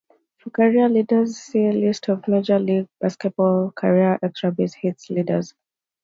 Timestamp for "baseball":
2.99-3.69